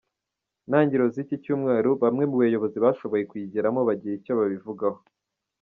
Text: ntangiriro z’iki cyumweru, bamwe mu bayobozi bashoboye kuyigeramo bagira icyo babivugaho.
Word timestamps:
ntangiriro 0.67 1.05
z’iki 1.13 1.35
cyumweru, 1.43 1.89
bamwe 2.03 2.23
mu 2.29 2.35
bayobozi 2.41 2.77
bashoboye 2.85 3.23
kuyigeramo 3.29 3.79
bagira 3.87 4.13
icyo 4.19 4.33
babivugaho. 4.39 4.99